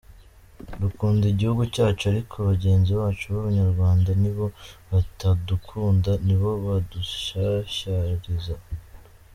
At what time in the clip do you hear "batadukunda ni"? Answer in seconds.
4.91-6.35